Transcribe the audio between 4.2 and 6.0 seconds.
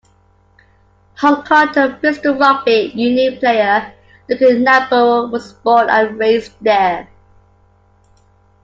Luke Nabaro was born